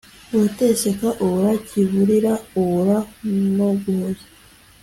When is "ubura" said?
1.23-1.51, 2.59-2.97